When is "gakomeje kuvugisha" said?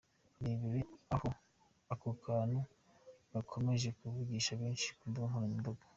3.31-4.51